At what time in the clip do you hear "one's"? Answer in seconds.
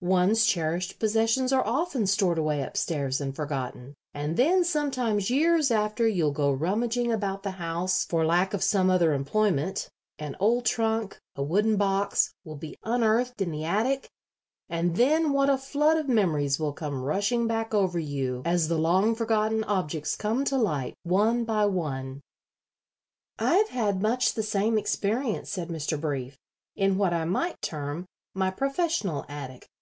0.00-0.44